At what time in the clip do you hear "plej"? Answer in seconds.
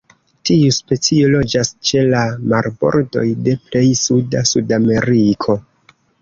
3.69-3.83